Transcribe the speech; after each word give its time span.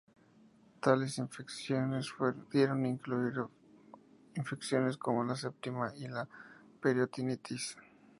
Tales 0.81 1.19
infecciones 1.19 2.09
pudieron 2.17 2.87
incluir 2.87 3.35
infecciones 4.33 4.97
como 4.97 5.23
la 5.23 5.35
septicemia 5.35 5.93
y 5.95 6.07
la 6.07 6.27
peritonitis. 6.81 7.77